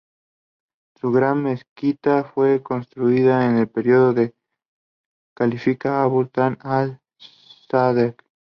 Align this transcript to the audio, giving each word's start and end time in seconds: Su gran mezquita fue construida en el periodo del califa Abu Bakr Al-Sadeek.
Su 0.95 1.11
gran 1.11 1.43
mezquita 1.43 2.23
fue 2.23 2.63
construida 2.63 3.45
en 3.45 3.57
el 3.59 3.67
periodo 3.69 4.13
del 4.15 4.33
califa 5.35 6.01
Abu 6.01 6.27
Bakr 6.35 6.57
Al-Sadeek. 6.59 8.23